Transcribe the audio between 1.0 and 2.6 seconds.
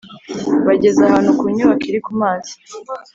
ahantu ku nyubako iri kumazi